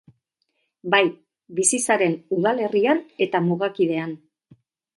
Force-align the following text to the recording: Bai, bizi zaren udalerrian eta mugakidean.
Bai, 0.95 1.01
bizi 1.59 1.79
zaren 1.89 2.17
udalerrian 2.39 3.05
eta 3.29 3.45
mugakidean. 3.51 4.21